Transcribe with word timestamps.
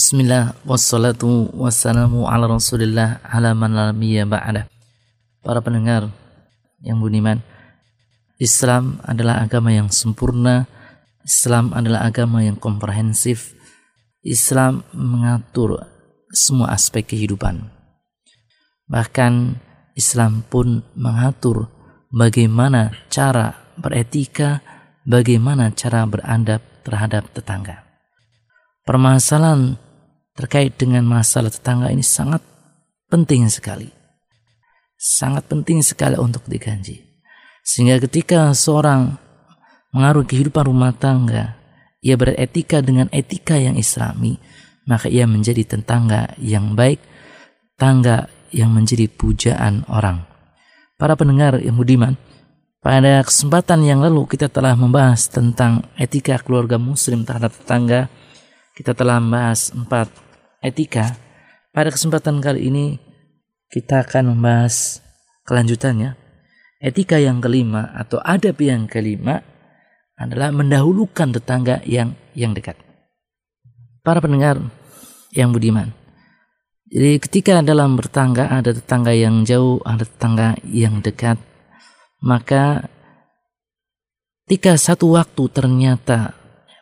Bismillah 0.00 0.56
wassalatu 0.64 1.52
wassalamu 1.52 2.24
ala 2.24 2.48
rasulillah 2.48 3.20
ala 3.20 3.52
man 3.52 3.76
ba'da 4.32 4.64
Para 5.44 5.60
pendengar 5.60 6.08
yang 6.80 7.04
budiman 7.04 7.44
Islam 8.40 8.96
adalah 9.04 9.44
agama 9.44 9.76
yang 9.76 9.92
sempurna 9.92 10.64
Islam 11.20 11.76
adalah 11.76 12.08
agama 12.08 12.40
yang 12.40 12.56
komprehensif 12.56 13.52
Islam 14.24 14.88
mengatur 14.96 15.84
semua 16.32 16.72
aspek 16.72 17.04
kehidupan. 17.04 17.68
Bahkan 18.88 19.60
Islam 20.00 20.48
pun 20.48 20.80
mengatur 20.96 21.68
bagaimana 22.08 22.96
cara 23.12 23.52
beretika 23.76 24.64
Bagaimana 25.04 25.76
cara 25.76 26.08
beradab 26.08 26.64
terhadap 26.88 27.28
tetangga. 27.36 27.84
Permasalahan 28.88 29.89
terkait 30.40 30.72
dengan 30.80 31.04
masalah 31.04 31.52
tetangga 31.52 31.92
ini 31.92 32.00
sangat 32.00 32.40
penting 33.12 33.44
sekali. 33.52 33.92
Sangat 34.96 35.44
penting 35.52 35.84
sekali 35.84 36.16
untuk 36.16 36.48
dikaji. 36.48 36.96
Sehingga 37.60 38.00
ketika 38.08 38.48
seorang 38.56 39.20
mengaruh 39.92 40.24
kehidupan 40.24 40.64
rumah 40.64 40.96
tangga, 40.96 41.60
ia 42.00 42.16
beretika 42.16 42.80
dengan 42.80 43.12
etika 43.12 43.60
yang 43.60 43.76
islami, 43.76 44.40
maka 44.88 45.12
ia 45.12 45.28
menjadi 45.28 45.76
tetangga 45.76 46.32
yang 46.40 46.72
baik, 46.72 47.04
tangga 47.76 48.32
yang 48.48 48.72
menjadi 48.72 49.12
pujaan 49.12 49.84
orang. 49.92 50.24
Para 50.96 51.20
pendengar 51.20 51.60
yang 51.60 51.76
budiman, 51.76 52.16
pada 52.80 53.20
kesempatan 53.20 53.84
yang 53.84 54.00
lalu 54.00 54.24
kita 54.24 54.48
telah 54.48 54.72
membahas 54.72 55.28
tentang 55.28 55.84
etika 56.00 56.40
keluarga 56.40 56.80
muslim 56.80 57.28
terhadap 57.28 57.52
tetangga, 57.52 58.08
kita 58.72 58.96
telah 58.96 59.20
membahas 59.20 59.68
empat 59.76 60.08
etika. 60.60 61.16
Pada 61.70 61.90
kesempatan 61.92 62.40
kali 62.40 62.70
ini 62.72 62.96
kita 63.70 64.04
akan 64.04 64.36
membahas 64.36 65.00
kelanjutannya. 65.44 66.16
Etika 66.80 67.20
yang 67.20 67.44
kelima 67.44 67.92
atau 67.92 68.16
adab 68.24 68.56
yang 68.64 68.88
kelima 68.88 69.44
adalah 70.16 70.48
mendahulukan 70.48 71.28
tetangga 71.36 71.84
yang 71.84 72.16
yang 72.32 72.56
dekat. 72.56 72.76
Para 74.00 74.24
pendengar 74.24 74.56
yang 75.36 75.52
budiman. 75.52 75.92
Jadi 76.90 77.20
ketika 77.22 77.60
dalam 77.62 77.94
bertangga 78.00 78.50
ada 78.50 78.72
tetangga 78.74 79.12
yang 79.14 79.46
jauh, 79.46 79.78
ada 79.86 80.02
tetangga 80.02 80.58
yang 80.66 80.98
dekat, 81.04 81.38
maka 82.24 82.88
ketika 84.48 84.74
satu 84.74 85.14
waktu 85.14 85.46
ternyata 85.54 86.34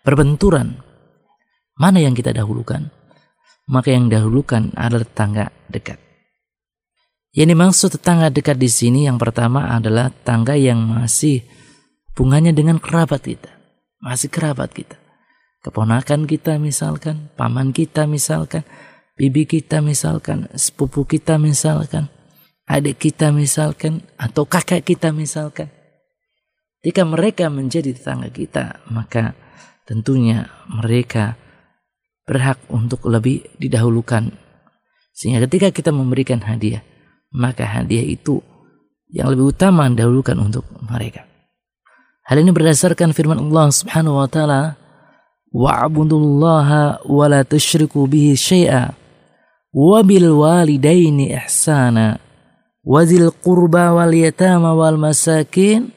berbenturan 0.06 0.80
Mana 1.78 2.02
yang 2.02 2.10
kita 2.10 2.34
dahulukan? 2.34 2.90
Maka 3.69 3.92
yang 3.92 4.08
dahulukan 4.08 4.72
adalah 4.72 5.05
tetangga 5.05 5.52
dekat. 5.69 6.00
Yang 7.36 7.48
dimaksud 7.52 7.88
tetangga 8.00 8.33
dekat 8.33 8.56
di 8.56 8.72
sini 8.72 9.05
yang 9.05 9.20
pertama 9.20 9.69
adalah 9.69 10.08
tangga 10.10 10.56
yang 10.56 10.80
masih 10.80 11.44
hubungannya 12.10 12.56
dengan 12.56 12.80
kerabat 12.80 13.28
kita. 13.28 13.52
Masih 14.00 14.33
kerabat 14.33 14.72
kita. 14.72 14.97
Keponakan 15.60 16.25
kita 16.25 16.56
misalkan, 16.56 17.28
paman 17.36 17.77
kita 17.77 18.08
misalkan, 18.08 18.64
bibi 19.19 19.44
kita 19.44 19.84
misalkan, 19.84 20.48
sepupu 20.56 21.05
kita 21.05 21.36
misalkan, 21.36 22.08
adik 22.64 22.97
kita 22.97 23.34
misalkan, 23.34 24.06
atau 24.16 24.47
kakak 24.48 24.86
kita 24.86 25.12
misalkan. 25.12 25.69
Jika 26.80 27.03
mereka 27.03 27.50
menjadi 27.50 27.91
tetangga 27.91 28.30
kita, 28.30 28.86
maka 28.88 29.34
tentunya 29.82 30.47
mereka 30.70 31.34
berhak 32.28 32.60
untuk 32.68 33.00
lebih 33.08 33.48
didahulukan. 33.56 34.28
Sehingga 35.16 35.48
ketika 35.48 35.72
kita 35.72 35.90
memberikan 35.90 36.44
hadiah, 36.44 36.84
maka 37.32 37.64
hadiah 37.64 38.04
itu 38.04 38.44
yang 39.08 39.32
lebih 39.32 39.56
utama 39.56 39.88
dahulukan 39.88 40.36
untuk 40.36 40.69
mereka. 40.84 41.25
Hal 42.28 42.44
ini 42.44 42.53
berdasarkan 42.53 43.16
firman 43.16 43.41
Allah 43.41 43.72
Subhanahu 43.72 44.20
wa 44.20 44.28
taala, 44.28 44.76
"Wa'budullaha 45.48 47.08
wa 47.08 47.25
la 47.25 47.41
tusyriku 47.41 48.04
bihi 48.04 48.36
syai'a 48.36 48.92
wa 49.72 50.04
bil 50.04 50.28
walidaini 50.36 51.32
ihsana 51.32 52.20
wa 52.84 53.00
dzil 53.04 53.32
qurba 53.41 53.97
wal 53.97 54.12
yatama 54.12 54.76
wal 54.76 55.00
masakin 55.00 55.88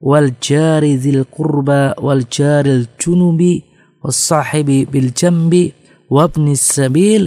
wal 0.00 0.32
jari 0.40 1.00
dzil 1.00 1.28
qurba 1.28 1.96
wal 2.00 2.24
jaril 2.28 2.88
junubi 3.00 3.75
والصاحب 4.06 4.94
بالجنب 4.94 5.52
وابن 6.10 6.46
السبيل 6.54 7.22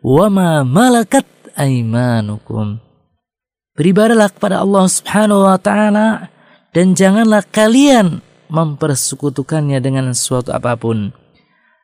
وما 0.00 0.64
ملكت 0.64 1.28
أيمانكم. 1.60 2.66
Beribadalah 3.72 4.28
kepada 4.32 4.64
Allah 4.64 4.84
Subhanahu 4.88 5.48
wa 5.48 5.56
taala 5.60 6.32
dan 6.72 6.96
janganlah 6.96 7.44
kalian 7.44 8.24
mempersekutukannya 8.48 9.80
dengan 9.80 10.12
sesuatu 10.12 10.52
apa 10.52 10.76
pun. 10.76 11.12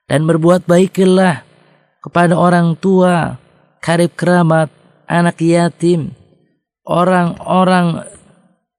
Dan 0.08 0.24
berbuat 0.24 0.64
baiklah 0.64 1.44
kepada 2.00 2.32
orang 2.32 2.76
tua, 2.80 3.36
karib 3.84 4.16
keramat, 4.16 4.72
anak 5.04 5.40
yatim, 5.44 6.16
orang-orang 6.88 8.08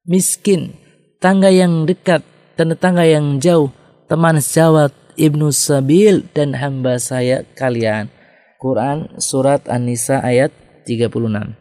miskin, 0.10 0.74
tangga 1.22 1.54
yang 1.54 1.86
dekat 1.86 2.26
dan 2.58 2.74
tetangga 2.74 3.06
yang 3.06 3.38
jauh, 3.38 3.70
teman 4.10 4.42
sejawat, 4.42 4.90
Ibnu 5.20 5.52
Sabil 5.52 6.24
dan 6.32 6.56
hamba 6.56 6.96
saya 6.96 7.44
kalian. 7.60 8.08
Quran 8.56 9.20
surat 9.20 9.68
An-Nisa 9.68 10.24
ayat 10.24 10.56
36. 10.88 11.60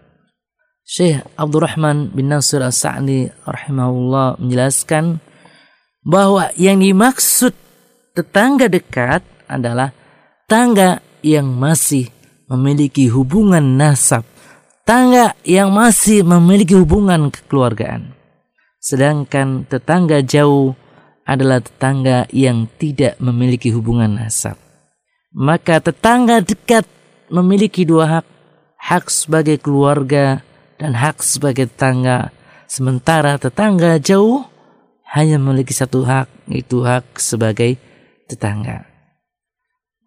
Syekh 0.86 1.20
Abdurrahman 1.36 2.14
bin 2.14 2.30
Nasir 2.32 2.62
As-Sa'di 2.62 3.28
rahimahullah 3.44 4.40
menjelaskan 4.40 5.20
bahwa 6.00 6.48
yang 6.56 6.80
dimaksud 6.80 7.52
tetangga 8.16 8.72
dekat 8.72 9.20
adalah 9.44 9.92
tangga 10.48 11.04
yang 11.20 11.44
masih 11.44 12.08
memiliki 12.48 13.12
hubungan 13.12 13.76
nasab, 13.76 14.24
tangga 14.88 15.36
yang 15.44 15.68
masih 15.68 16.24
memiliki 16.24 16.72
hubungan 16.72 17.28
kekeluargaan. 17.28 18.16
Sedangkan 18.80 19.68
tetangga 19.68 20.24
jauh 20.24 20.72
adalah 21.28 21.60
tetangga 21.60 22.24
yang 22.32 22.64
tidak 22.80 23.20
memiliki 23.20 23.68
hubungan 23.68 24.16
nasab. 24.16 24.56
Maka 25.28 25.76
tetangga 25.84 26.40
dekat 26.40 26.88
memiliki 27.28 27.84
dua 27.84 28.18
hak, 28.18 28.26
hak 28.80 29.12
sebagai 29.12 29.60
keluarga 29.60 30.40
dan 30.80 30.96
hak 30.96 31.20
sebagai 31.20 31.68
tetangga. 31.68 32.32
Sementara 32.64 33.36
tetangga 33.36 34.00
jauh 34.00 34.48
hanya 35.12 35.36
memiliki 35.36 35.76
satu 35.76 36.00
hak, 36.08 36.48
yaitu 36.48 36.80
hak 36.80 37.20
sebagai 37.20 37.76
tetangga. 38.24 38.88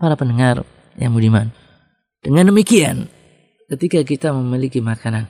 Para 0.02 0.18
pendengar 0.18 0.66
yang 0.98 1.14
budiman, 1.14 1.54
dengan 2.26 2.50
demikian 2.50 3.06
ketika 3.70 4.02
kita 4.02 4.34
memiliki 4.34 4.82
makanan, 4.82 5.30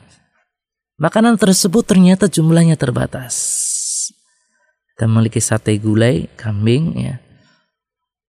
makanan 0.96 1.36
tersebut 1.36 1.84
ternyata 1.84 2.32
jumlahnya 2.32 2.80
terbatas 2.80 3.61
kita 5.02 5.10
memiliki 5.10 5.42
sate 5.42 5.82
gulai 5.82 6.30
kambing 6.38 6.94
ya 6.94 7.18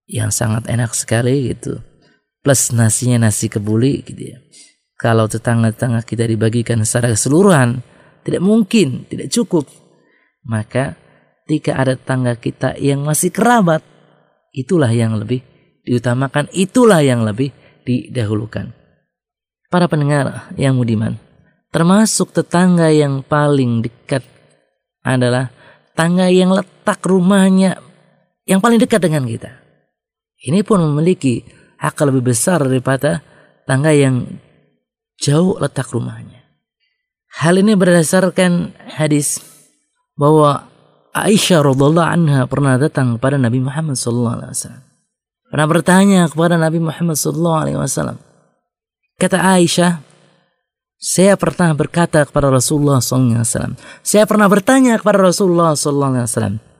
yang 0.09 0.33
sangat 0.33 0.65
enak 0.65 0.97
sekali 0.97 1.53
gitu. 1.53 1.77
Plus 2.41 2.73
nasinya 2.73 3.29
nasi 3.29 3.45
kebuli 3.45 4.01
gitu 4.01 4.33
ya. 4.33 4.41
Kalau 4.97 5.29
tetangga-tetangga 5.29 6.01
kita 6.01 6.25
dibagikan 6.25 6.81
secara 6.81 7.13
keseluruhan 7.13 7.77
tidak 8.25 8.41
mungkin 8.41 9.05
tidak 9.05 9.29
cukup. 9.29 9.69
Maka 10.49 10.97
ketika 11.45 11.77
ada 11.77 11.93
tetangga 11.93 12.41
kita 12.41 12.73
yang 12.81 13.05
masih 13.05 13.29
kerabat 13.29 13.85
itulah 14.49 14.89
yang 14.89 15.13
lebih 15.13 15.45
diutamakan 15.85 16.49
itulah 16.57 17.05
yang 17.05 17.21
lebih 17.21 17.53
didahulukan. 17.85 18.73
Para 19.69 19.85
pendengar 19.85 20.49
yang 20.57 20.81
budiman 20.81 21.21
termasuk 21.69 22.33
tetangga 22.33 22.89
yang 22.89 23.21
paling 23.21 23.85
dekat 23.85 24.25
adalah 25.05 25.53
tangga 25.93 26.27
yang 26.29 26.53
rumahnya 27.03 27.79
yang 28.43 28.59
paling 28.59 28.79
dekat 28.79 28.99
dengan 28.99 29.23
kita. 29.23 29.63
Ini 30.43 30.61
pun 30.67 30.83
memiliki 30.83 31.43
hak 31.79 31.95
lebih 32.03 32.35
besar 32.35 32.63
daripada 32.63 33.23
tangga 33.63 33.95
yang 33.95 34.27
jauh 35.19 35.55
letak 35.59 35.87
rumahnya. 35.91 36.43
Hal 37.39 37.57
ini 37.57 37.73
berdasarkan 37.73 38.75
hadis 38.99 39.41
bahwa 40.13 40.69
Aisyah 41.13 41.65
radhiallahu 41.65 42.09
anha 42.09 42.45
pernah 42.45 42.77
datang 42.77 43.17
kepada 43.17 43.39
Nabi 43.39 43.63
Muhammad 43.63 43.97
sallallahu 43.97 44.35
alaihi 44.37 44.51
wasallam. 44.53 44.83
Pernah 45.49 45.67
bertanya 45.69 46.21
kepada 46.25 46.55
Nabi 46.57 46.79
Muhammad 46.81 47.15
sallallahu 47.17 47.57
alaihi 47.57 47.77
wasallam. 47.79 48.17
Kata 49.21 49.37
Aisyah, 49.37 50.01
saya 50.97 51.35
pernah 51.37 51.75
berkata 51.75 52.23
kepada 52.23 52.47
Rasulullah 52.47 53.03
SAW. 53.03 53.75
Saya 54.01 54.23
pernah 54.23 54.47
bertanya 54.47 54.95
kepada 54.95 55.19
Rasulullah 55.19 55.75
SAW. 55.75 56.72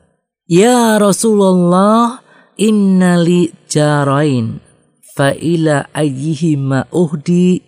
Ya 0.44 1.00
Rasulullah, 1.00 2.20
innali 2.60 3.48
jarain 3.64 4.60
fa 5.16 5.32
ila 5.32 5.88
ayyihima 5.96 6.92
uhdi. 6.92 7.64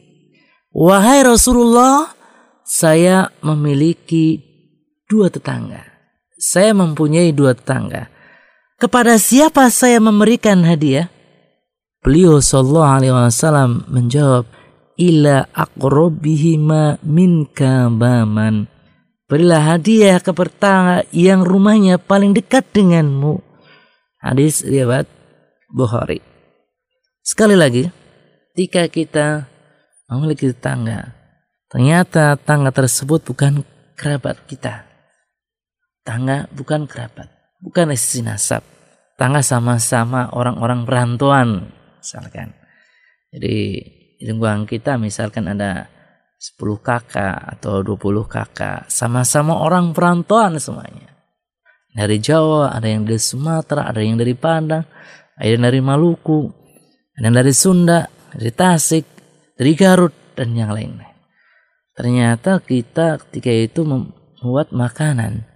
Wahai 0.76 1.25
Rasulullah 1.25 2.12
saya 2.69 3.32
memiliki 3.40 4.44
dua 5.08 5.32
tetangga. 5.32 5.88
Saya 6.37 6.76
mempunyai 6.76 7.32
dua 7.32 7.56
tetangga. 7.56 8.12
Kepada 8.76 9.17
siapa 9.17 9.73
saya 9.73 9.96
memberikan 9.96 10.61
hadiah? 10.69 11.08
Beliau 12.05 12.44
sallallahu 12.44 12.93
alaihi 12.93 13.14
wasallam 13.17 13.88
menjawab 13.88 14.44
ila 15.00 15.49
aqrabihima 15.56 17.00
minka 17.00 17.88
baman 17.88 18.69
berilah 19.26 19.75
hadiah 19.75 20.19
ke 20.23 20.31
tetangga 20.31 21.02
yang 21.11 21.43
rumahnya 21.43 21.99
paling 21.99 22.34
dekat 22.34 22.67
denganmu 22.75 23.43
hadis 24.23 24.62
riwayat 24.62 25.06
Bukhari 25.67 26.23
Sekali 27.26 27.58
lagi, 27.58 27.82
ketika 28.55 28.87
kita 28.87 29.26
memiliki 30.06 30.55
tetangga, 30.55 31.11
ternyata 31.67 32.38
tangga 32.38 32.70
tersebut 32.70 33.19
bukan 33.26 33.67
kerabat 33.99 34.46
kita. 34.46 34.87
Tangga 36.06 36.46
bukan 36.55 36.87
kerabat, 36.87 37.26
bukan 37.58 37.90
isi 37.90 38.23
nasab. 38.23 38.62
Tangga 39.19 39.43
sama-sama 39.43 40.31
orang-orang 40.31 40.87
perantauan, 40.87 41.75
misalkan. 41.99 42.55
Jadi 43.34 43.56
di 44.17 44.23
lingkungan 44.23 44.62
kita 44.62 44.94
misalkan 44.94 45.50
ada 45.50 45.90
10 46.37 46.85
kakak 46.85 47.56
atau 47.56 47.81
20 47.81 48.29
kakak, 48.29 48.87
sama-sama 48.93 49.56
orang 49.56 49.97
perantauan 49.97 50.61
semuanya. 50.61 51.17
Dari 51.97 52.21
Jawa, 52.21 52.77
ada 52.77 52.93
yang 52.93 53.09
dari 53.09 53.17
Sumatera, 53.17 53.88
ada 53.88 54.05
yang 54.05 54.21
dari 54.21 54.37
Padang, 54.37 54.85
ada 55.41 55.49
yang 55.49 55.65
dari 55.65 55.81
Maluku, 55.81 56.53
ada 57.17 57.33
dari 57.33 57.56
Sunda, 57.56 58.05
dari 58.37 58.53
Tasik, 58.53 59.05
dari 59.56 59.73
Garut, 59.73 60.12
dan 60.37 60.53
yang 60.53 60.77
lain. 60.77 61.00
Ternyata 61.97 62.61
kita 62.61 63.17
ketika 63.25 63.49
itu 63.49 63.88
membuat 63.88 64.69
makanan. 64.69 65.49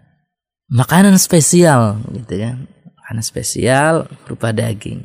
Makanan 0.73 1.21
spesial 1.21 2.01
gitu 2.09 2.41
kan. 2.41 2.65
Makanan 3.05 3.21
spesial 3.21 4.09
berupa 4.25 4.49
daging. 4.49 5.05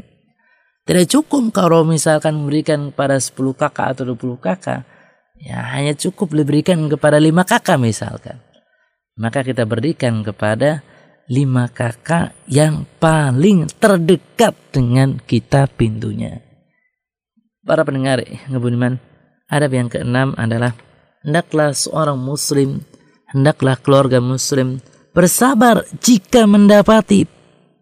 Tidak 0.87 1.05
cukup 1.11 1.51
kalau 1.51 1.83
misalkan 1.83 2.39
memberikan 2.39 2.93
kepada 2.93 3.19
10 3.19 3.35
kakak 3.51 3.99
atau 3.99 4.15
20 4.15 4.39
kakak. 4.39 4.87
Ya 5.39 5.61
hanya 5.75 5.93
cukup 5.93 6.31
diberikan 6.31 6.87
kepada 6.87 7.19
lima 7.19 7.43
kakak 7.43 7.77
misalkan. 7.79 8.39
Maka 9.15 9.43
kita 9.43 9.63
berikan 9.63 10.23
kepada 10.23 10.83
lima 11.25 11.71
kakak 11.71 12.37
yang 12.45 12.85
paling 13.01 13.65
terdekat 13.79 14.53
dengan 14.69 15.17
kita 15.17 15.65
pintunya. 15.71 16.43
Para 17.65 17.81
pendengar 17.81 18.21
yang 18.21 18.61
budiman, 18.61 19.01
adab 19.49 19.73
yang 19.73 19.89
keenam 19.89 20.37
adalah 20.37 20.77
hendaklah 21.25 21.73
seorang 21.73 22.19
muslim, 22.21 22.85
hendaklah 23.33 23.73
keluarga 23.81 24.21
muslim 24.21 24.83
bersabar 25.15 25.81
jika 25.97 26.45
mendapati 26.45 27.25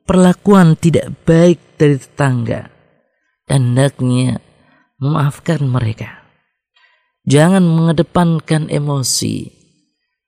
perlakuan 0.07 0.79
tidak 0.79 1.11
baik 1.27 1.59
dari 1.75 1.99
tetangga. 1.99 2.71
Dan 3.43 3.75
hendaknya 3.75 4.39
memaafkan 5.03 5.59
mereka. 5.67 6.22
Jangan 7.23 7.63
mengedepankan 7.63 8.67
emosi. 8.67 9.47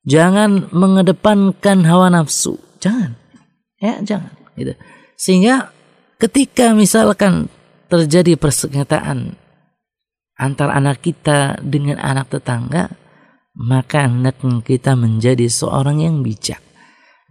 Jangan 0.07 0.71
mengedepankan 0.71 1.83
hawa 1.83 2.13
nafsu. 2.13 2.55
Jangan. 2.79 3.17
Ya, 3.81 3.99
jangan. 3.99 4.31
Gitu. 4.55 4.73
Sehingga 5.19 5.75
ketika 6.21 6.71
misalkan 6.71 7.51
terjadi 7.91 8.39
persengketaan 8.39 9.35
antara 10.39 10.75
anak 10.79 11.03
kita 11.03 11.59
dengan 11.59 11.99
anak 11.99 12.31
tetangga, 12.31 12.91
maka 13.55 14.07
hendaknya 14.07 14.59
kita 14.63 14.95
menjadi 14.95 15.47
seorang 15.47 16.03
yang 16.03 16.23
bijak. 16.23 16.59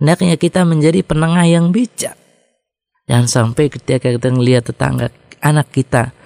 Hendaknya 0.00 0.36
kita 0.40 0.64
menjadi 0.64 1.00
penengah 1.04 1.46
yang 1.46 1.70
bijak. 1.70 2.16
Dan 3.04 3.28
sampai 3.28 3.68
ketika 3.68 4.08
kita 4.08 4.32
melihat 4.32 4.64
tetangga 4.72 5.12
anak 5.44 5.68
kita 5.68 6.16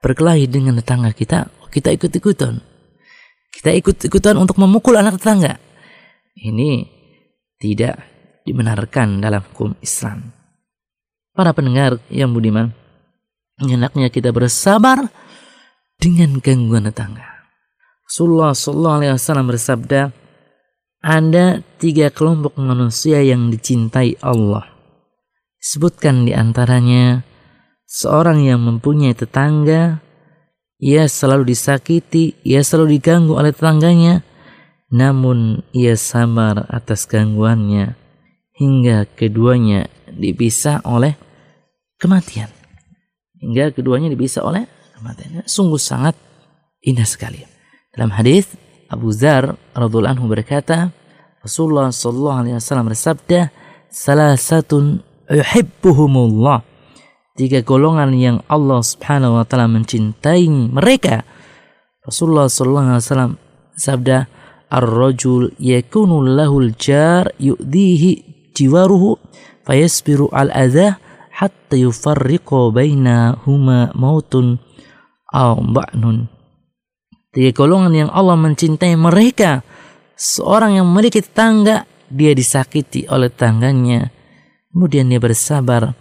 berkelahi 0.00 0.48
dengan 0.48 0.80
tetangga 0.80 1.12
kita, 1.12 1.52
kita 1.68 1.92
ikut-ikutan. 1.92 2.71
Kita 3.52 3.68
ikut-ikutan 3.70 4.34
untuk 4.40 4.56
memukul 4.56 4.96
anak 4.96 5.20
tetangga. 5.20 5.60
Ini 6.32 6.88
tidak 7.60 8.00
dibenarkan 8.48 9.20
dalam 9.20 9.44
hukum 9.52 9.76
Islam. 9.84 10.32
Para 11.36 11.52
pendengar 11.52 12.00
yang 12.08 12.32
budiman, 12.32 12.72
hendaknya 13.60 14.08
kita 14.08 14.32
bersabar 14.34 15.12
dengan 16.00 16.40
gangguan 16.42 16.88
tetangga. 16.88 17.46
Rasulullah 18.08 18.52
Sallallahu 18.52 18.96
Alaihi 18.98 19.14
Wasallam 19.16 19.48
bersabda, 19.48 20.00
ada 21.02 21.64
tiga 21.80 22.12
kelompok 22.12 22.58
manusia 22.60 23.24
yang 23.24 23.48
dicintai 23.48 24.20
Allah. 24.20 24.68
Sebutkan 25.62 26.26
di 26.26 26.34
antaranya 26.34 27.22
seorang 27.86 28.42
yang 28.42 28.60
mempunyai 28.60 29.14
tetangga, 29.14 30.02
ia 30.82 31.06
selalu 31.06 31.54
disakiti, 31.54 32.34
ia 32.42 32.66
selalu 32.66 32.98
diganggu 32.98 33.38
oleh 33.38 33.54
tetangganya, 33.54 34.26
namun 34.90 35.62
ia 35.70 35.94
sabar 35.94 36.66
atas 36.66 37.06
gangguannya 37.06 37.94
hingga 38.58 39.06
keduanya 39.14 39.86
dipisah 40.10 40.82
oleh 40.82 41.14
kematian. 42.02 42.50
Hingga 43.38 43.70
keduanya 43.78 44.10
dipisah 44.10 44.42
oleh 44.42 44.66
kematiannya 44.98 45.46
sungguh 45.46 45.78
sangat 45.78 46.18
indah 46.82 47.06
sekali. 47.06 47.46
Dalam 47.94 48.10
hadis 48.18 48.50
Abu 48.90 49.14
Zar 49.14 49.54
radhiallahu 49.78 50.18
anhu 50.18 50.26
berkata, 50.26 50.90
Rasulullah 51.46 51.94
sallallahu 51.94 52.38
alaihi 52.42 52.54
wasallam 52.58 52.90
bersabda, 52.90 53.54
salah 53.86 54.34
satu 54.34 54.98
yuhibbuhumullah. 55.30 56.71
Tiga 57.32 57.64
golongan 57.64 58.12
yang 58.12 58.44
Allah 58.44 58.84
Subhanahu 58.84 59.40
wa 59.40 59.44
taala 59.48 59.64
mencintai 59.64 60.44
mereka. 60.48 61.24
Rasulullah 62.04 62.50
sallallahu 62.50 62.98
alaihi 62.98 63.04
wasallam 63.08 63.32
sabda, 63.72 64.28
"Ar-rajul 64.68 65.56
yakunu 65.56 66.20
lahul 66.20 66.76
jar 66.76 67.32
yu'dihi 67.40 68.52
jiwaruhu 68.52 69.16
fayasbiru 69.64 70.28
al-adha 70.28 71.00
hatta 71.32 71.74
yufarriqu 71.74 72.68
bainahuma 72.68 73.96
mautun 73.96 74.60
aw 75.32 75.56
ba'nun. 75.56 76.28
Tiga 77.32 77.50
golongan 77.56 77.96
yang 77.96 78.10
Allah 78.12 78.36
mencintai 78.36 78.92
mereka. 79.00 79.64
Seorang 80.12 80.76
yang 80.76 80.84
memiliki 80.84 81.24
tetangga, 81.24 81.88
dia 82.12 82.36
disakiti 82.36 83.08
oleh 83.08 83.32
tangganya. 83.32 84.12
Kemudian 84.68 85.08
dia 85.08 85.16
bersabar 85.16 85.96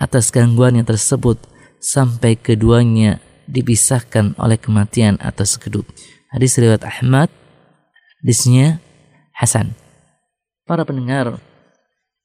atas 0.00 0.30
gangguan 0.34 0.78
yang 0.78 0.86
tersebut 0.86 1.38
sampai 1.78 2.34
keduanya 2.34 3.20
dipisahkan 3.44 4.34
oleh 4.40 4.56
kematian 4.56 5.20
atau 5.20 5.44
sekedut. 5.44 5.84
Hadis 6.32 6.56
riwayat 6.56 6.82
Ahmad, 6.82 7.28
hadisnya 8.24 8.80
Hasan. 9.34 9.76
Para 10.64 10.86
pendengar 10.86 11.38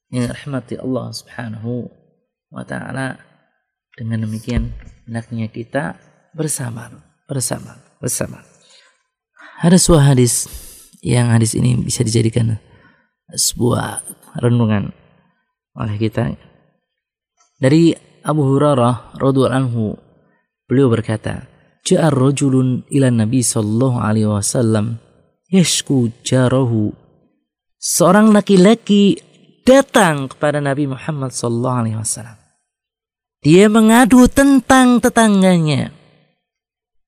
yang 0.08 0.30
rahmati 0.32 0.80
Allah 0.80 1.12
Subhanahu 1.12 1.92
wa 2.50 2.64
taala, 2.64 3.20
dengan 3.94 4.24
demikian 4.24 4.72
hendaknya 5.04 5.46
kita 5.52 6.00
bersabar, 6.32 6.88
bersabar, 7.28 7.76
bersabar. 8.00 8.42
Ada 9.60 9.76
sebuah 9.76 10.16
hadis 10.16 10.48
yang 11.04 11.28
hadis 11.28 11.52
ini 11.52 11.76
bisa 11.76 12.00
dijadikan 12.00 12.56
sebuah 13.28 14.00
renungan 14.40 14.96
oleh 15.76 15.96
kita. 16.00 16.32
Dari 17.60 17.92
Abu 18.24 18.56
Hurairah 18.56 19.20
radhiyallahu 19.20 19.52
anhu 19.52 19.92
beliau 20.64 20.88
berkata, 20.88 21.44
"Ja'a 21.84 22.08
rajulun 22.08 22.88
ila 22.88 23.12
Nabi 23.12 23.44
sallallahu 23.44 24.00
alaihi 24.00 24.32
wasallam 24.32 24.96
yashku 25.52 26.08
jarahu." 26.24 26.96
Seorang 27.76 28.32
laki-laki 28.32 29.20
datang 29.64 30.32
kepada 30.32 30.64
Nabi 30.64 30.88
Muhammad 30.88 31.36
sallallahu 31.36 31.80
alaihi 31.84 32.00
wasallam. 32.00 32.40
Dia 33.40 33.72
mengadu 33.72 34.28
tentang 34.28 35.00
tetangganya. 35.00 35.96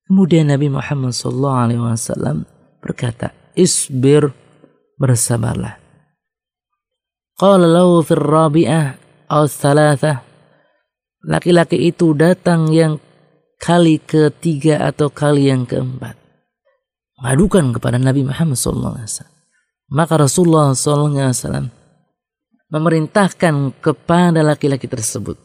Kemudian 0.09 0.49
Nabi 0.49 0.65
Muhammad 0.69 1.13
SAW 1.13 2.45
berkata, 2.81 3.33
Isbir, 3.53 4.33
bersabarlah. 4.97 5.77
Qala 7.37 7.69
lahu 7.69 8.01
fir 8.01 8.21
rabi'ah 8.21 8.97
aw. 9.29 9.45
Laki-laki 11.23 11.79
itu 11.79 12.11
datang 12.11 12.67
yang 12.71 12.99
kali 13.55 13.99
ketiga 14.03 14.91
atau 14.91 15.07
kali 15.07 15.47
yang 15.47 15.63
keempat. 15.63 16.19
Mengadukan 17.19 17.79
kepada 17.79 17.95
Nabi 17.95 18.27
Muhammad 18.27 18.59
SAW. 18.59 18.99
Maka 19.93 20.13
Rasulullah 20.19 20.75
SAW 20.75 21.71
memerintahkan 22.73 23.79
kepada 23.79 24.41
laki-laki 24.41 24.89
tersebut. 24.89 25.37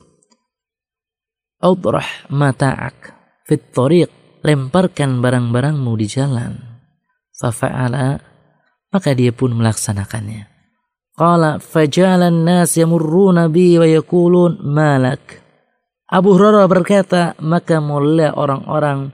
Audrah 1.60 2.06
mata'ak 2.32 3.18
fit 3.48 3.74
tariq 3.74 4.10
lemparkan 4.46 5.18
barang-barangmu 5.18 5.92
di 5.98 6.06
jalan 6.06 6.52
fafa'ala 7.34 8.20
maka 8.94 9.10
dia 9.14 9.34
pun 9.34 9.54
melaksanakannya 9.58 10.46
qala 11.18 11.58
fajalan 11.58 12.46
nas 12.46 12.78
yamurruna 12.78 13.50
bi 13.50 13.74
wa 13.74 13.86
yaqulun 13.86 14.62
malak 14.62 15.42
Abu 16.08 16.34
Hurairah 16.36 16.64
berkata 16.68 17.36
maka 17.44 17.84
mulai 17.84 18.32
orang-orang 18.32 19.12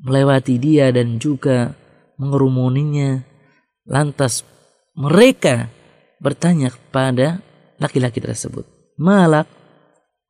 melewati 0.00 0.56
dia 0.56 0.88
dan 0.92 1.20
juga 1.20 1.76
mengerumuninya 2.16 3.20
lantas 3.84 4.44
mereka 4.96 5.68
bertanya 6.20 6.72
kepada 6.72 7.44
laki-laki 7.76 8.20
tersebut 8.24 8.64
malak 8.96 9.44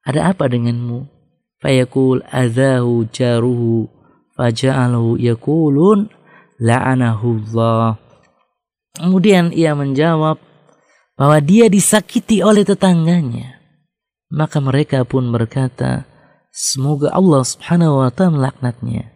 ada 0.02 0.34
apa 0.34 0.50
denganmu 0.50 1.06
fayaqul 1.62 2.22
adzahu 2.30 3.06
jaruhu 3.10 3.86
faja'alahu 4.36 5.16
yaqulun 5.16 6.12
la'anahullah. 6.60 7.96
Kemudian 8.96 9.52
ia 9.52 9.76
menjawab 9.76 10.40
bahwa 11.16 11.38
dia 11.40 11.68
disakiti 11.68 12.40
oleh 12.44 12.64
tetangganya. 12.64 13.55
Maka 14.32 14.58
mereka 14.58 15.06
pun 15.06 15.30
berkata, 15.30 16.06
semoga 16.50 17.14
Allah 17.14 17.42
Subhanahu 17.46 18.02
wa 18.02 18.10
taala 18.10 18.34
melaknatnya. 18.38 19.14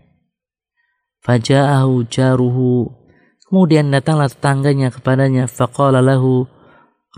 Faja'ahu 1.27 2.07
jaruhu. 2.07 2.95
Kemudian 3.51 3.91
datanglah 3.91 4.31
tetangganya 4.31 4.95
kepadanya 4.95 5.51
faqala 5.51 5.99
lahu 5.99 6.47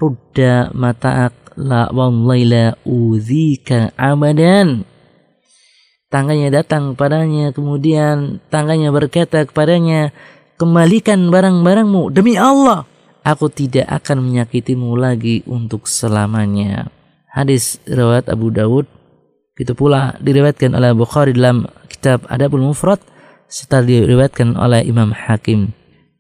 rudda 0.01 0.73
mata'ak 0.73 1.61
la 1.61 1.93
wallahi 1.93 2.49
la 2.49 2.67
udzika 2.89 3.93
abadan 4.01 4.89
Tangganya 6.13 6.61
datang 6.61 6.93
kepadanya, 6.93 7.57
kemudian 7.57 8.45
tangganya 8.53 8.93
berkata 8.93 9.49
kepadanya, 9.49 10.13
kembalikan 10.61 11.33
barang-barangmu 11.33 12.13
demi 12.13 12.37
Allah. 12.37 12.85
Aku 13.25 13.49
tidak 13.49 13.89
akan 13.89 14.29
menyakitimu 14.29 14.93
lagi 14.93 15.41
untuk 15.49 15.89
selamanya. 15.89 16.93
Hadis 17.33 17.81
riwayat 17.89 18.29
Abu 18.29 18.53
Dawud. 18.53 18.85
Itu 19.57 19.73
pula 19.73 20.21
diriwayatkan 20.21 20.77
oleh 20.77 20.93
Bukhari 20.93 21.33
dalam 21.33 21.65
kitab 21.89 22.29
Adabul 22.29 22.61
Mufrad 22.61 23.01
serta 23.49 23.81
diriwayatkan 23.81 24.57
oleh 24.57 24.85
Imam 24.85 25.17
Hakim 25.17 25.73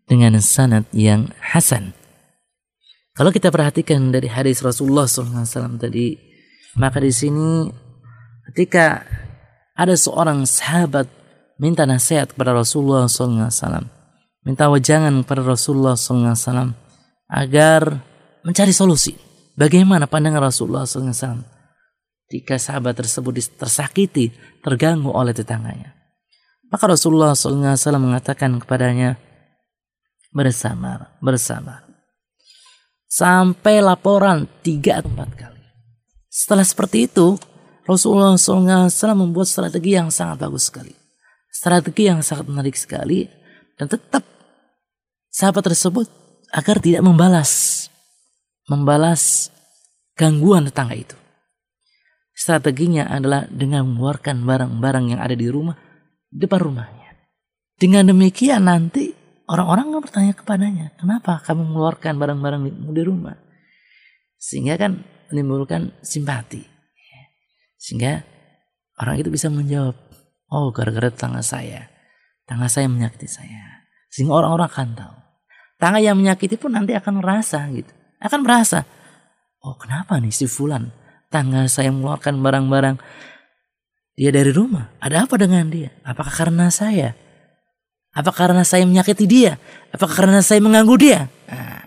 dengan 0.08 0.36
sanad 0.40 0.88
yang 0.92 1.32
hasan. 1.40 1.92
Kalau 3.12 3.28
kita 3.28 3.52
perhatikan 3.52 4.08
dari 4.08 4.28
hadis 4.28 4.64
Rasulullah 4.64 5.04
SAW 5.04 5.76
tadi, 5.76 6.16
maka 6.80 6.96
di 6.96 7.12
sini 7.12 7.68
ketika 8.52 9.04
ada 9.76 9.92
seorang 9.96 10.48
sahabat 10.48 11.08
minta 11.60 11.84
nasihat 11.84 12.32
kepada 12.32 12.56
Rasulullah 12.56 13.04
SAW, 13.08 13.88
minta 14.44 14.68
wajangan 14.72 15.24
kepada 15.24 15.44
Rasulullah 15.44 15.96
SAW 15.96 16.72
agar 17.28 18.00
mencari 18.44 18.72
solusi. 18.72 19.31
Bagaimana 19.62 20.10
pandangan 20.10 20.50
Rasulullah 20.50 20.82
SAW 20.82 21.46
jika 22.26 22.58
sahabat 22.58 22.98
tersebut 22.98 23.54
tersakiti, 23.54 24.34
terganggu 24.58 25.14
oleh 25.14 25.30
tetangganya. 25.30 25.94
Maka 26.66 26.90
Rasulullah 26.90 27.38
SAW 27.38 27.78
mengatakan 28.02 28.58
kepadanya, 28.58 29.22
bersabar, 30.34 31.14
bersabar. 31.22 31.86
Sampai 33.06 33.78
laporan 33.78 34.50
tiga 34.66 34.98
atau 34.98 35.14
empat 35.14 35.30
kali. 35.38 35.62
Setelah 36.26 36.66
seperti 36.66 37.06
itu, 37.06 37.38
Rasulullah 37.86 38.34
SAW 38.34 38.90
membuat 39.14 39.46
strategi 39.46 39.94
yang 39.94 40.10
sangat 40.10 40.42
bagus 40.42 40.74
sekali. 40.74 40.90
Strategi 41.54 42.10
yang 42.10 42.18
sangat 42.24 42.50
menarik 42.50 42.74
sekali. 42.74 43.30
Dan 43.78 43.86
tetap 43.86 44.26
sahabat 45.30 45.70
tersebut 45.70 46.10
agar 46.50 46.82
tidak 46.82 47.06
membalas. 47.06 47.71
Membalas 48.70 49.50
gangguan 50.14 50.70
tetangga 50.70 50.94
itu. 50.94 51.16
Strateginya 52.32 53.06
adalah 53.06 53.46
dengan 53.50 53.86
mengeluarkan 53.86 54.42
barang-barang 54.42 55.04
yang 55.14 55.20
ada 55.20 55.36
di 55.36 55.46
rumah, 55.46 55.76
depan 56.32 56.60
rumahnya. 56.62 57.10
Dengan 57.76 58.08
demikian 58.08 58.66
nanti 58.66 59.12
orang-orang 59.50 59.90
akan 59.90 60.00
bertanya 60.02 60.34
kepadanya, 60.34 60.86
kenapa 60.96 61.42
kamu 61.42 61.70
mengeluarkan 61.70 62.14
barang-barang 62.18 62.60
di 62.94 63.02
rumah? 63.02 63.36
Sehingga 64.38 64.78
kan 64.78 65.02
menimbulkan 65.30 65.94
simpati. 66.02 66.62
Sehingga 67.78 68.22
orang 68.98 69.18
itu 69.18 69.30
bisa 69.30 69.50
menjawab, 69.50 69.98
oh 70.50 70.70
gara-gara 70.70 71.10
tetangga 71.10 71.42
saya. 71.42 71.90
Tetangga 72.46 72.70
saya 72.70 72.86
menyakiti 72.86 73.26
saya. 73.26 73.86
Sehingga 74.10 74.38
orang-orang 74.38 74.66
akan 74.70 74.88
tahu. 74.94 75.16
Tetangga 75.78 76.00
yang 76.02 76.16
menyakiti 76.18 76.54
pun 76.58 76.74
nanti 76.74 76.94
akan 76.94 77.22
merasa 77.22 77.66
gitu. 77.70 78.01
Akan 78.22 78.46
merasa, 78.46 78.86
oh 79.66 79.74
kenapa 79.74 80.16
nih 80.22 80.30
si 80.30 80.46
Fulan. 80.46 80.94
Tetangga 81.32 81.64
saya 81.64 81.88
mengeluarkan 81.88 82.44
barang-barang 82.44 82.96
dia 84.20 84.30
dari 84.30 84.52
rumah. 84.52 84.92
Ada 85.00 85.24
apa 85.24 85.40
dengan 85.40 85.64
dia? 85.72 85.88
Apakah 86.04 86.28
karena 86.28 86.68
saya? 86.68 87.16
Apakah 88.12 88.52
karena 88.52 88.62
saya 88.68 88.84
menyakiti 88.84 89.24
dia? 89.24 89.56
Apakah 89.88 90.12
karena 90.12 90.44
saya 90.44 90.60
mengganggu 90.60 90.94
dia? 91.00 91.20
Nah, 91.48 91.80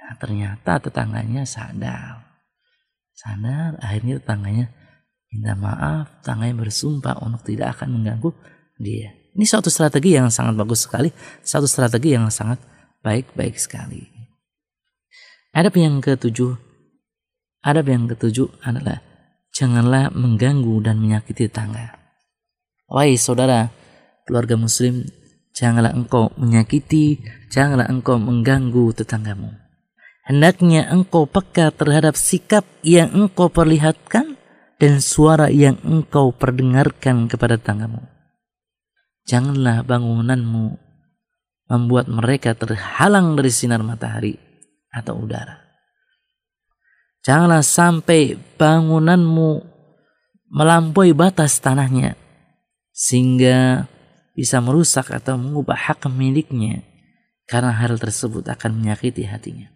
nah 0.00 0.12
ternyata 0.16 0.80
tetangganya 0.80 1.44
sadar. 1.44 2.24
Sadar, 3.12 3.76
akhirnya 3.84 4.16
tetangganya 4.24 4.72
minta 5.30 5.52
maaf, 5.54 6.24
tangannya 6.24 6.56
bersumpah 6.56 7.20
untuk 7.20 7.44
tidak 7.44 7.76
akan 7.76 8.00
mengganggu 8.00 8.32
dia. 8.80 9.14
Ini 9.36 9.44
suatu 9.46 9.70
strategi 9.70 10.16
yang 10.18 10.32
sangat 10.32 10.58
bagus 10.58 10.88
sekali, 10.88 11.12
satu 11.44 11.68
strategi 11.70 12.18
yang 12.18 12.26
sangat 12.34 12.58
baik-baik 13.04 13.54
sekali. 13.60 14.09
Adab 15.50 15.74
yang 15.82 15.98
ketujuh, 15.98 16.54
adab 17.66 17.90
yang 17.90 18.06
ketujuh 18.06 18.46
adalah 18.62 19.02
janganlah 19.50 20.14
mengganggu 20.14 20.78
dan 20.78 21.02
menyakiti 21.02 21.50
tetangga. 21.50 21.90
Wahai 22.86 23.18
saudara, 23.18 23.66
keluarga 24.30 24.54
muslim, 24.54 25.10
janganlah 25.50 25.90
engkau 25.90 26.30
menyakiti, 26.38 27.18
janganlah 27.50 27.90
engkau 27.90 28.22
mengganggu 28.22 28.94
tetanggamu. 28.94 29.50
Hendaknya 30.22 30.86
engkau 30.86 31.26
peka 31.26 31.74
terhadap 31.74 32.14
sikap 32.14 32.62
yang 32.86 33.10
engkau 33.10 33.50
perlihatkan 33.50 34.38
dan 34.78 35.02
suara 35.02 35.50
yang 35.50 35.82
engkau 35.82 36.30
perdengarkan 36.30 37.26
kepada 37.26 37.58
tanggamu. 37.58 38.06
Janganlah 39.26 39.82
bangunanmu 39.82 40.78
membuat 41.74 42.06
mereka 42.06 42.54
terhalang 42.54 43.34
dari 43.34 43.50
sinar 43.50 43.82
matahari 43.82 44.49
atau 44.90 45.18
udara. 45.22 45.58
Janganlah 47.22 47.62
sampai 47.62 48.34
bangunanmu 48.58 49.62
melampaui 50.50 51.14
batas 51.14 51.62
tanahnya 51.62 52.18
sehingga 52.90 53.86
bisa 54.34 54.58
merusak 54.58 55.14
atau 55.14 55.38
mengubah 55.38 55.76
hak 55.76 56.10
miliknya 56.10 56.82
karena 57.46 57.70
hal 57.70 57.96
tersebut 57.96 58.46
akan 58.50 58.82
menyakiti 58.82 59.26
hatinya. 59.26 59.70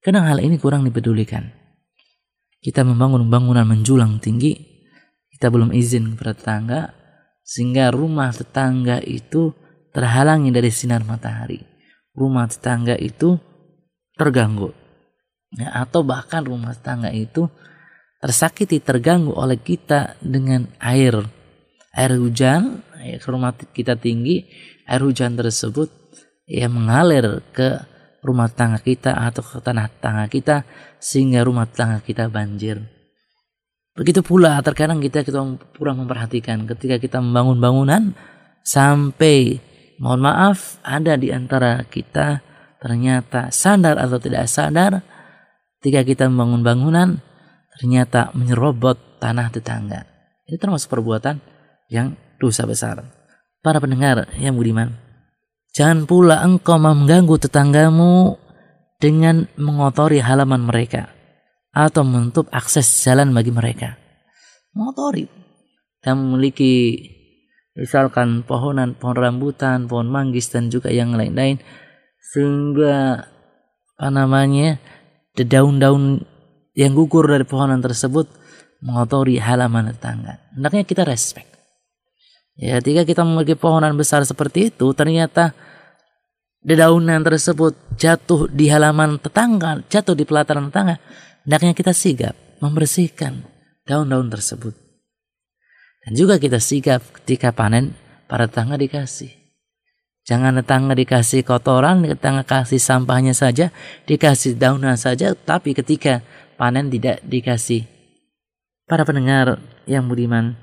Kadang 0.00 0.26
hal 0.26 0.42
ini 0.42 0.58
kurang 0.58 0.86
dipedulikan 0.86 1.66
kita 2.66 2.82
membangun 2.82 3.30
bangunan 3.30 3.62
menjulang 3.62 4.18
tinggi, 4.18 4.58
kita 5.30 5.54
belum 5.54 5.70
izin 5.70 6.18
kepada 6.18 6.34
tetangga, 6.34 6.80
sehingga 7.46 7.94
rumah 7.94 8.34
tetangga 8.34 8.98
itu 9.06 9.54
terhalangi 9.94 10.50
dari 10.50 10.74
sinar 10.74 11.06
matahari. 11.06 11.62
Rumah 12.18 12.50
tetangga 12.50 12.98
itu 12.98 13.38
terganggu. 14.16 14.72
Ya, 15.54 15.72
atau 15.86 16.02
bahkan 16.02 16.42
rumah 16.42 16.74
tetangga 16.74 17.14
itu 17.14 17.46
tersakiti, 18.18 18.82
terganggu 18.82 19.32
oleh 19.36 19.60
kita 19.60 20.18
dengan 20.18 20.66
air. 20.82 21.22
Air 21.96 22.12
hujan, 22.20 22.82
ya, 23.00 23.16
rumah 23.24 23.54
kita 23.54 23.96
tinggi, 23.96 24.44
air 24.84 25.00
hujan 25.00 25.38
tersebut 25.38 25.88
ya 26.46 26.70
mengalir 26.70 27.42
ke 27.50 27.82
rumah 28.22 28.50
tangga 28.50 28.82
kita 28.82 29.14
atau 29.14 29.42
ke 29.42 29.58
tanah 29.62 29.86
tangga 30.02 30.26
kita 30.30 30.66
sehingga 30.98 31.46
rumah 31.46 31.66
tangga 31.66 32.02
kita 32.02 32.30
banjir. 32.30 32.82
Begitu 33.96 34.20
pula 34.20 34.60
terkadang 34.60 35.00
kita 35.02 35.24
kita 35.24 35.40
kurang 35.78 36.04
memperhatikan 36.04 36.68
ketika 36.68 37.00
kita 37.00 37.18
membangun 37.22 37.58
bangunan 37.58 38.02
sampai 38.60 39.58
mohon 40.02 40.20
maaf 40.20 40.76
ada 40.84 41.16
di 41.16 41.32
antara 41.32 41.80
kita 41.86 42.44
ternyata 42.86 43.50
sadar 43.50 43.98
atau 43.98 44.22
tidak 44.22 44.46
sadar 44.46 45.02
ketika 45.82 46.06
kita 46.06 46.30
membangun 46.30 46.62
bangunan 46.62 47.08
ternyata 47.74 48.30
menyerobot 48.38 49.18
tanah 49.18 49.50
tetangga. 49.50 50.06
Itu 50.46 50.62
termasuk 50.62 50.94
perbuatan 50.94 51.42
yang 51.90 52.14
dosa 52.38 52.62
besar. 52.62 53.02
Para 53.58 53.82
pendengar 53.82 54.30
yang 54.38 54.54
budiman, 54.54 54.94
Jangan 55.76 56.08
pula 56.08 56.40
engkau 56.40 56.80
mengganggu 56.80 57.36
tetanggamu 57.36 58.40
dengan 58.96 59.44
mengotori 59.60 60.24
halaman 60.24 60.64
mereka 60.64 61.12
atau 61.68 62.00
menutup 62.00 62.48
akses 62.48 62.88
jalan 63.04 63.36
bagi 63.36 63.52
mereka. 63.52 64.00
Mengotori. 64.72 65.28
Dan 66.00 66.24
memiliki 66.24 66.96
misalkan 67.76 68.40
pohonan, 68.48 68.96
pohon 68.96 69.20
rambutan, 69.20 69.84
pohon 69.84 70.08
manggis 70.08 70.48
dan 70.48 70.72
juga 70.72 70.88
yang 70.88 71.12
lain-lain 71.12 71.60
sehingga 72.32 73.26
apa 73.96 74.08
namanya 74.12 74.76
daun-daun 75.36 76.24
yang 76.76 76.92
gugur 76.92 77.24
dari 77.28 77.44
pohonan 77.48 77.80
tersebut 77.80 78.28
mengotori 78.84 79.40
halaman 79.40 79.92
tetangga. 79.92 80.40
Hendaknya 80.52 80.84
kita 80.84 81.02
respect. 81.08 81.48
Ya, 82.56 82.80
ketika 82.80 83.04
kita 83.04 83.22
memiliki 83.24 83.56
pohonan 83.56 83.96
besar 83.96 84.24
seperti 84.24 84.72
itu, 84.72 84.92
ternyata 84.96 85.52
dedaunan 86.64 87.20
tersebut 87.20 87.76
jatuh 88.00 88.48
di 88.48 88.72
halaman 88.72 89.20
tetangga, 89.20 89.84
jatuh 89.88 90.16
di 90.16 90.24
pelataran 90.24 90.72
tetangga, 90.72 90.96
hendaknya 91.44 91.72
kita 91.76 91.92
sigap 91.92 92.34
membersihkan 92.60 93.44
daun-daun 93.84 94.32
tersebut. 94.32 94.72
Dan 96.04 96.12
juga 96.16 96.40
kita 96.40 96.56
sigap 96.60 97.04
ketika 97.20 97.52
panen 97.52 97.92
para 98.24 98.48
tetangga 98.48 98.80
dikasih. 98.80 99.45
Jangan 100.26 100.58
tetangga 100.58 100.98
dikasih 100.98 101.46
kotoran, 101.46 102.02
tetangga 102.02 102.42
kasih 102.42 102.82
sampahnya 102.82 103.30
saja, 103.30 103.70
dikasih 104.10 104.58
daunan 104.58 104.98
saja, 104.98 105.38
tapi 105.38 105.70
ketika 105.70 106.26
panen 106.58 106.90
tidak 106.90 107.22
dikasih. 107.22 107.86
Para 108.90 109.06
pendengar 109.06 109.62
yang 109.86 110.10
budiman, 110.10 110.58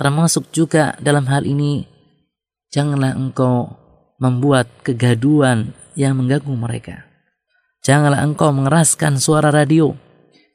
termasuk 0.00 0.48
juga 0.48 0.96
dalam 0.96 1.28
hal 1.28 1.44
ini, 1.44 1.84
janganlah 2.72 3.12
engkau 3.12 3.76
membuat 4.16 4.68
kegaduan 4.80 5.76
yang 5.92 6.16
mengganggu 6.16 6.52
mereka. 6.56 7.04
Janganlah 7.84 8.24
engkau 8.24 8.48
mengeraskan 8.52 9.20
suara 9.20 9.52
radio. 9.52 9.92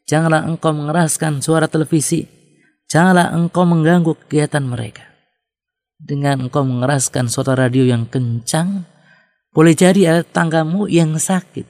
Janganlah 0.05 0.45
engkau 0.45 0.73
mengeraskan 0.73 1.41
suara 1.41 1.65
televisi 1.65 2.35
Janganlah 2.85 3.33
engkau 3.33 3.65
mengganggu 3.65 4.13
kegiatan 4.25 4.61
mereka. 4.61 5.14
Dengan 5.95 6.47
engkau 6.47 6.67
mengeraskan 6.67 7.31
suara 7.31 7.55
radio 7.55 7.87
yang 7.87 8.03
kencang, 8.11 8.83
boleh 9.55 9.71
jadi 9.71 10.01
ada 10.11 10.23
tanggamu 10.27 10.91
yang 10.91 11.15
sakit. 11.15 11.63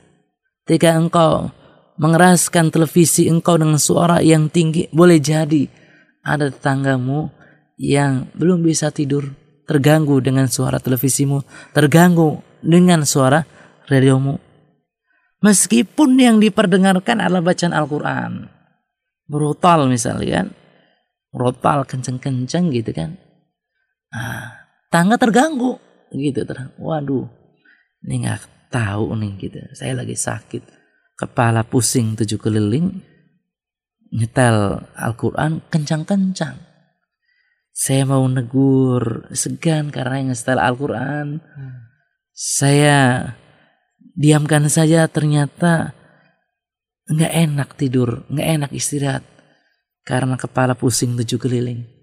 Jika 0.66 0.98
engkau 0.98 1.54
mengeraskan 2.02 2.74
televisi 2.74 3.30
engkau 3.30 3.62
dengan 3.62 3.78
suara 3.78 4.26
yang 4.26 4.50
tinggi, 4.50 4.90
boleh 4.90 5.22
jadi 5.22 5.70
ada 6.26 6.50
tetanggamu 6.50 7.30
yang 7.78 8.26
belum 8.34 8.66
bisa 8.66 8.90
tidur, 8.90 9.30
terganggu 9.70 10.18
dengan 10.26 10.50
suara 10.50 10.82
televisimu, 10.82 11.46
terganggu 11.78 12.42
dengan 12.66 13.06
suara 13.06 13.46
radiomu. 13.86 14.42
Meskipun 15.46 16.18
yang 16.18 16.42
diperdengarkan 16.42 17.22
adalah 17.22 17.46
bacaan 17.46 17.78
Al-Quran. 17.78 18.50
Brutal 19.30 19.86
misalnya 19.86 20.42
kan 20.42 20.48
rotal 21.34 21.86
kenceng-kenceng 21.86 22.70
gitu 22.74 22.94
kan 22.94 23.18
ah, 24.16 24.72
tangga 24.88 25.20
terganggu. 25.20 25.76
Gitu 26.16 26.48
terang 26.48 26.72
waduh. 26.80 27.28
Ini 28.08 28.16
nggak 28.24 28.72
tahu 28.72 29.16
nih 29.20 29.32
gitu. 29.42 29.60
Saya 29.76 30.00
lagi 30.00 30.16
sakit. 30.16 30.64
Kepala 31.20 31.68
pusing 31.68 32.16
tujuh 32.16 32.40
keliling. 32.40 33.04
Nyetel 34.16 34.88
Al-Quran 34.96 35.60
kencang-kencang. 35.68 36.56
Saya 37.76 38.08
mau 38.08 38.24
negur 38.24 39.28
segan 39.36 39.92
karena 39.92 40.24
yang 40.24 40.32
nyetel 40.32 40.60
Al-Quran. 40.60 41.44
Hmm. 41.44 41.76
saya 42.36 43.32
diamkan 44.12 44.68
saja 44.68 45.08
ternyata 45.08 45.96
nggak 47.08 47.32
enak 47.32 47.70
tidur 47.80 48.28
nggak 48.28 48.50
enak 48.60 48.72
istirahat. 48.76 49.24
Karena 50.06 50.38
kepala 50.38 50.78
pusing 50.78 51.18
tujuh 51.18 51.42
keliling. 51.42 51.95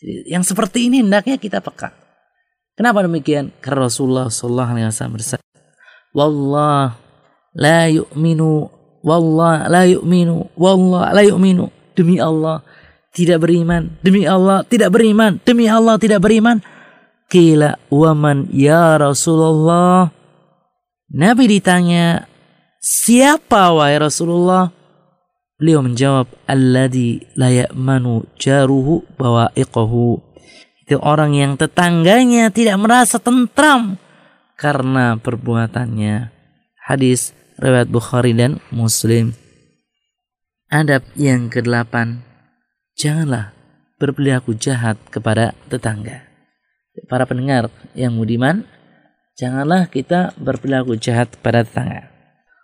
Jadi, 0.00 0.32
yang 0.32 0.40
seperti 0.40 0.88
ini 0.88 1.04
hendaknya 1.04 1.36
kita 1.36 1.60
peka. 1.60 1.92
Kenapa 2.72 3.04
demikian? 3.04 3.52
Karena 3.60 3.84
Rasulullah 3.92 4.32
Sallallahu 4.32 4.70
Alaihi 4.72 4.88
Wasallam 4.88 5.14
bersabda, 5.20 5.48
"Wallah 6.16 6.96
la 7.52 7.80
yu'minu, 7.92 8.72
wallah 9.04 9.68
la 9.68 9.84
yu'minu, 9.84 10.48
wallah 10.56 11.12
la 11.12 11.20
yu'minu." 11.20 11.68
Demi 11.92 12.16
Allah 12.16 12.64
tidak 13.12 13.44
beriman, 13.44 14.00
demi 14.00 14.24
Allah 14.24 14.64
tidak 14.64 14.88
beriman, 14.88 15.36
demi 15.44 15.68
Allah 15.68 16.00
tidak 16.00 16.24
beriman. 16.24 16.64
Kila 17.28 17.76
waman 17.92 18.48
ya 18.50 18.96
Rasulullah. 18.96 20.10
Nabi 21.12 21.60
ditanya, 21.60 22.24
siapa 22.80 23.70
wahai 23.76 24.00
Rasulullah? 24.00 24.72
Beliau 25.60 25.84
menjawab, 25.84 26.24
Alladhi 26.48 27.20
layakmanu 27.36 28.24
jaruhu 28.40 29.04
bawa'iqahu. 29.20 30.24
Itu 30.88 30.96
orang 31.04 31.36
yang 31.36 31.60
tetangganya 31.60 32.48
tidak 32.48 32.80
merasa 32.80 33.20
tentram 33.20 34.00
karena 34.56 35.20
perbuatannya. 35.20 36.32
Hadis 36.80 37.36
riwayat 37.60 37.92
Bukhari 37.92 38.32
dan 38.32 38.56
Muslim. 38.72 39.36
Adab 40.72 41.04
yang 41.12 41.52
kedelapan, 41.52 42.24
janganlah 42.96 43.52
berperilaku 44.00 44.56
jahat 44.56 44.96
kepada 45.12 45.52
tetangga. 45.68 46.24
Para 47.04 47.28
pendengar 47.28 47.68
yang 47.92 48.16
mudiman, 48.16 48.64
janganlah 49.36 49.92
kita 49.92 50.32
berperilaku 50.40 50.96
jahat 50.96 51.36
kepada 51.36 51.68
tetangga. 51.68 52.08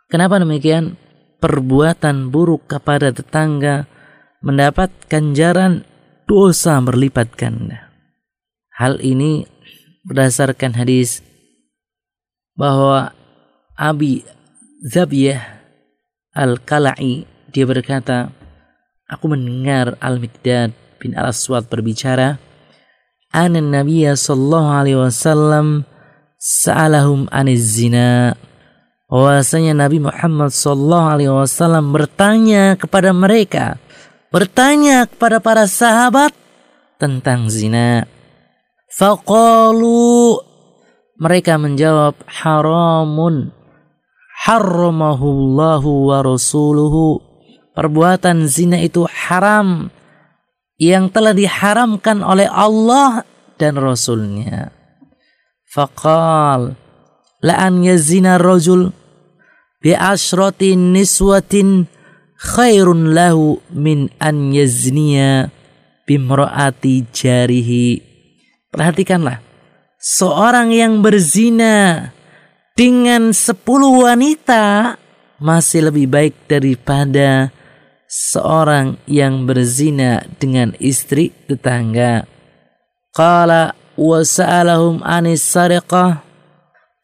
Kenapa 0.08 0.40
demikian? 0.40 0.96
Perbuatan 1.40 2.32
buruk 2.32 2.68
kepada 2.70 3.12
tetangga 3.12 3.84
mendapat 4.40 4.92
ganjaran 5.10 5.84
dosa 6.26 6.78
berlipat 6.82 7.34
ganda. 7.36 7.92
Hal 8.76 9.00
ini 9.00 9.46
berdasarkan 10.04 10.76
hadis 10.76 11.24
bahwa 12.56 13.12
Abi 13.76 14.24
Zabiyah 14.84 15.60
Al-Kala'i 16.36 17.24
dia 17.48 17.64
berkata, 17.64 18.28
aku 19.08 19.32
mendengar 19.32 19.96
Al-Miqdad 20.04 20.76
bin 21.00 21.16
Al-Aswad 21.16 21.72
berbicara, 21.72 22.36
Ana 23.32 23.60
Nabiya 23.60 24.12
sallallahu 24.16 24.68
alaihi 24.68 25.00
wasallam 25.00 25.88
sa'alahum 26.36 27.28
aniz 27.32 27.80
zina 27.80 28.36
bahwasanya 29.06 29.74
Nabi 29.74 30.02
Muhammad 30.02 30.50
sallallahu 30.50 31.06
alaihi 31.06 31.32
wasallam 31.32 31.94
bertanya 31.94 32.74
kepada 32.74 33.10
mereka, 33.14 33.78
bertanya 34.30 35.06
kepada 35.06 35.38
para 35.38 35.64
sahabat 35.70 36.34
tentang 36.98 37.46
zina. 37.50 38.06
Faqalu 38.90 40.40
mereka 41.20 41.60
menjawab 41.60 42.16
haramun 42.28 43.52
harramahullahu 44.46 46.12
wa 46.12 46.18
rasuluhu 46.22 47.20
perbuatan 47.76 48.48
zina 48.48 48.80
itu 48.80 49.04
haram 49.04 49.92
yang 50.76 51.08
telah 51.08 51.32
diharamkan 51.32 52.20
oleh 52.20 52.48
Allah 52.48 53.24
dan 53.56 53.80
Rasulnya. 53.80 54.72
Faqal 55.68 56.76
la'an 57.44 57.84
yazina 57.84 58.40
rajul 58.40 58.92
bi 59.82 59.92
asrati 59.92 60.76
niswatin 60.76 61.88
khairun 62.36 63.16
lahu 63.16 63.60
min 63.72 64.12
an 64.20 64.52
yazniya 64.52 65.48
bimraati 66.06 67.08
jarihi. 67.10 68.02
Perhatikanlah. 68.70 69.42
Seorang 69.96 70.70
yang 70.70 71.02
berzina 71.02 72.10
dengan 72.76 73.32
sepuluh 73.32 74.06
wanita 74.06 74.94
masih 75.42 75.90
lebih 75.90 76.06
baik 76.06 76.34
daripada 76.46 77.50
seorang 78.06 79.00
yang 79.10 79.48
berzina 79.48 80.22
dengan 80.38 80.76
istri 80.78 81.34
tetangga. 81.50 82.28
Qala 83.16 83.74
wa 83.96 84.20
sa'alahum 84.20 85.00
anis 85.02 85.42
sariqah 85.42 86.25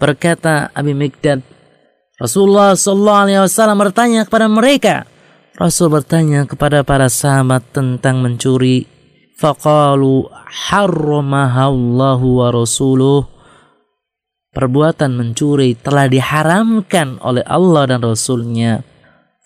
Berkata 0.02 0.74
Abi 0.74 0.98
Mikdad, 0.98 1.46
Rasulullah 2.18 2.74
Sallallahu 2.74 3.22
Alaihi 3.22 3.38
Wasallam 3.46 3.78
bertanya 3.78 4.26
kepada 4.26 4.50
mereka. 4.50 5.06
Rasul 5.54 5.94
bertanya 5.94 6.42
kepada 6.42 6.82
para 6.82 7.06
sahabat 7.06 7.70
tentang 7.70 8.18
mencuri. 8.18 8.90
Faqalu 9.38 10.26
harramahallahu 10.34 12.26
wa 12.42 12.48
rasuluh. 12.50 13.30
Perbuatan 14.50 15.14
mencuri 15.14 15.78
telah 15.78 16.10
diharamkan 16.10 17.22
oleh 17.22 17.46
Allah 17.46 17.94
dan 17.94 18.02
Rasulnya. 18.02 18.82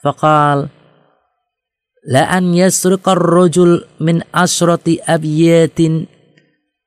Faqal 0.01 0.73
La 2.07 2.33
an 2.33 2.57
yasriqar 2.57 3.19
rajul 3.19 3.85
min 4.01 4.25
asrati 4.33 5.05
abyatin 5.05 6.09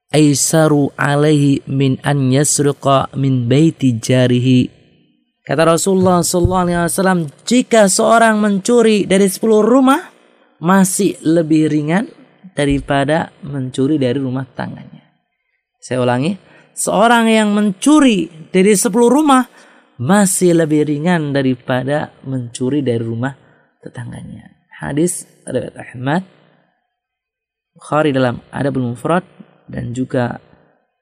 aisaru 0.09 0.89
alaihi 0.97 1.61
min 1.69 1.97
an 2.01 2.33
yasruqa 2.33 3.13
min 3.17 3.45
baiti 3.45 3.97
jarihi. 3.97 4.69
Kata 5.45 5.65
Rasulullah 5.65 6.21
sallallahu 6.21 6.63
alaihi 6.69 6.77
wasallam, 6.85 7.21
jika 7.41 7.89
seorang 7.89 8.37
mencuri 8.37 9.09
dari 9.09 9.25
10 9.25 9.65
rumah 9.65 10.13
masih 10.61 11.17
lebih 11.25 11.71
ringan 11.73 12.05
daripada 12.53 13.33
mencuri 13.41 13.97
dari 13.97 14.19
rumah 14.21 14.45
tangganya. 14.45 15.01
Saya 15.81 16.05
ulangi, 16.05 16.37
seorang 16.75 17.25
yang 17.31 17.49
mencuri 17.55 18.29
dari 18.53 18.77
10 18.77 18.93
rumah 18.93 19.41
masih 19.99 20.53
lebih 20.53 20.85
ringan 20.85 21.33
daripada 21.33 22.13
mencuri 22.29 22.85
dari 22.85 23.01
rumah 23.01 23.33
tetangganya. 23.81 24.69
Hadis 24.79 25.27
riwayat 25.43 25.75
Ahmad 25.75 26.23
Bukhari 27.75 28.11
dalam 28.15 28.39
Adabul 28.51 28.95
Mufrad 28.95 29.23
dan 29.69 29.93
juga 29.93 30.41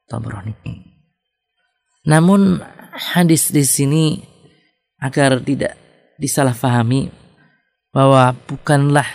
Tabrani. 0.07 0.55
Namun 2.07 2.63
hadis 2.95 3.51
di 3.51 3.67
sini 3.67 4.23
agar 5.03 5.43
tidak 5.43 5.75
disalahfahami 6.15 7.11
bahwa 7.91 8.35
bukanlah 8.47 9.07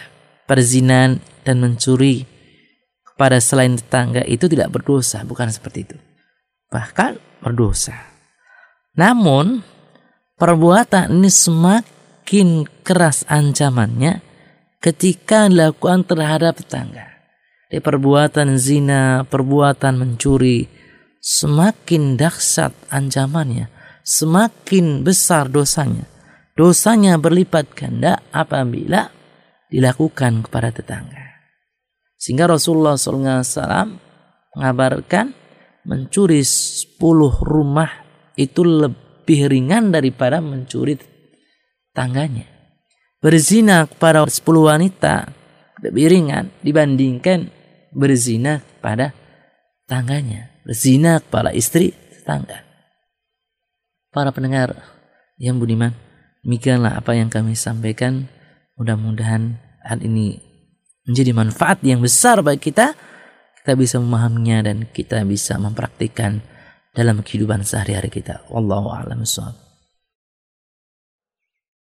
perzinahan 0.45 1.23
dan 1.47 1.63
mencuri 1.63 2.29
kepada 3.07 3.41
selain 3.41 3.77
tetangga 3.77 4.25
itu 4.29 4.49
tidak 4.49 4.73
berdosa, 4.73 5.25
bukan 5.25 5.49
seperti 5.49 5.89
itu. 5.89 5.97
Bahkan 6.73 7.45
berdosa. 7.45 7.97
Namun 8.97 9.65
perbuatan 10.37 11.13
ini 11.13 11.31
semakin 11.33 12.69
keras 12.85 13.25
ancamannya 13.29 14.21
ketika 14.83 15.49
dilakukan 15.49 16.05
terhadap 16.05 16.61
tetangga. 16.61 17.12
Di 17.73 17.81
perbuatan 17.81 18.61
zina, 18.61 19.25
perbuatan 19.25 19.97
mencuri, 19.97 20.69
semakin 21.25 22.21
dahsyat 22.21 22.93
ancamannya, 22.93 23.73
semakin 24.05 25.01
besar 25.01 25.49
dosanya. 25.49 26.05
Dosanya 26.53 27.17
berlipat 27.17 27.73
ganda 27.73 28.21
apabila 28.29 29.09
dilakukan 29.73 30.45
kepada 30.45 30.69
tetangga. 30.69 31.49
Sehingga 32.21 32.45
Rasulullah 32.45 33.01
SAW 33.01 33.41
mengabarkan 34.53 35.33
mencuri 35.89 36.45
10 36.45 37.01
rumah 37.41 37.89
itu 38.37 38.69
lebih 38.69 39.49
ringan 39.49 39.89
daripada 39.89 40.45
mencuri 40.45 41.01
tangganya. 41.97 42.45
Berzina 43.17 43.89
kepada 43.89 44.29
10 44.29 44.45
wanita 44.45 45.33
lebih 45.81 46.13
ringan 46.13 46.53
dibandingkan 46.61 47.62
berzina 47.93 48.65
pada 48.81 49.13
tangganya. 49.87 50.51
Berzina 50.65 51.21
kepada 51.21 51.53
istri 51.53 51.93
tetangga. 51.93 52.65
Para 54.13 54.29
pendengar 54.33 54.77
yang 55.41 55.57
budiman, 55.57 55.97
demikianlah 56.45 57.01
apa 57.01 57.17
yang 57.17 57.33
kami 57.33 57.57
sampaikan. 57.57 58.29
Mudah-mudahan 58.77 59.61
hal 59.85 60.01
ini 60.05 60.41
menjadi 61.07 61.33
manfaat 61.35 61.81
yang 61.85 62.01
besar 62.01 62.41
bagi 62.41 62.73
kita. 62.73 62.95
Kita 63.63 63.79
bisa 63.79 64.03
memahaminya 64.03 64.67
dan 64.67 64.91
kita 64.91 65.23
bisa 65.23 65.55
mempraktikkan 65.55 66.43
dalam 66.93 67.23
kehidupan 67.23 67.63
sehari-hari 67.63 68.11
kita. 68.11 68.43
Wallahu 68.51 68.91
a'lam. 68.91 69.23